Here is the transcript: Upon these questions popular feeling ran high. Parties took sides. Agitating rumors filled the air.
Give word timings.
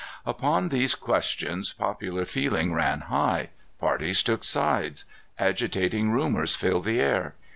Upon 0.25 0.69
these 0.69 0.95
questions 0.95 1.73
popular 1.73 2.25
feeling 2.25 2.73
ran 2.73 3.01
high. 3.01 3.49
Parties 3.79 4.23
took 4.23 4.43
sides. 4.43 5.05
Agitating 5.37 6.09
rumors 6.09 6.55
filled 6.55 6.85
the 6.85 6.99
air. 6.99 7.35